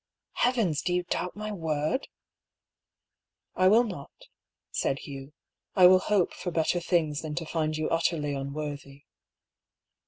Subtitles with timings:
[0.31, 0.81] Heavens!
[0.81, 2.07] do you doubt my word?""
[3.53, 4.09] I will not,"
[4.71, 5.31] said Hugh."
[5.75, 9.03] I will hope for better things than to find you utterly unworthy."